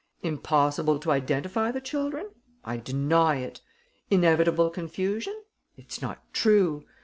[0.23, 2.31] Impossible to identify the children?
[2.65, 3.61] I deny it.
[4.09, 5.43] Inevitable confusion?
[5.77, 6.85] It's not true.